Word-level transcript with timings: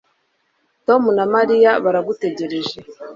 Tom 0.85 1.03
na 1.17 1.25
Mariya 1.33 1.71
baragutegereje 1.83 2.77